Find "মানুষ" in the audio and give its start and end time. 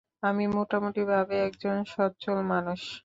2.51-2.81